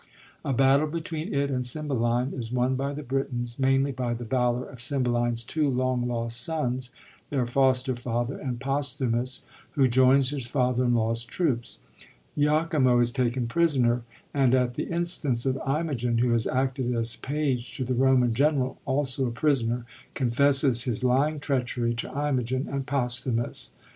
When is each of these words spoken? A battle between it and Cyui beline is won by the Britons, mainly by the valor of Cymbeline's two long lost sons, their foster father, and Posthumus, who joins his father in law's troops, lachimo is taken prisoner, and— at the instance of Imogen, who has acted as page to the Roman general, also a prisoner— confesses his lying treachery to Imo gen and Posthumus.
A 0.43 0.51
battle 0.51 0.87
between 0.87 1.31
it 1.31 1.51
and 1.51 1.63
Cyui 1.63 1.87
beline 1.87 2.33
is 2.33 2.51
won 2.51 2.73
by 2.73 2.91
the 2.91 3.03
Britons, 3.03 3.59
mainly 3.59 3.91
by 3.91 4.15
the 4.15 4.23
valor 4.23 4.67
of 4.67 4.81
Cymbeline's 4.81 5.43
two 5.43 5.69
long 5.69 6.07
lost 6.07 6.41
sons, 6.41 6.89
their 7.29 7.45
foster 7.45 7.95
father, 7.95 8.35
and 8.39 8.59
Posthumus, 8.59 9.45
who 9.73 9.87
joins 9.87 10.31
his 10.31 10.47
father 10.47 10.85
in 10.85 10.95
law's 10.95 11.23
troops, 11.23 11.81
lachimo 12.35 12.99
is 12.99 13.11
taken 13.11 13.45
prisoner, 13.47 14.01
and— 14.33 14.55
at 14.55 14.73
the 14.73 14.85
instance 14.89 15.45
of 15.45 15.59
Imogen, 15.67 16.17
who 16.17 16.31
has 16.31 16.47
acted 16.47 16.95
as 16.95 17.17
page 17.17 17.77
to 17.77 17.83
the 17.85 17.93
Roman 17.93 18.33
general, 18.33 18.79
also 18.87 19.27
a 19.27 19.31
prisoner— 19.31 19.85
confesses 20.15 20.85
his 20.85 21.03
lying 21.03 21.39
treachery 21.39 21.93
to 21.93 22.09
Imo 22.09 22.41
gen 22.41 22.67
and 22.67 22.87
Posthumus. 22.87 23.73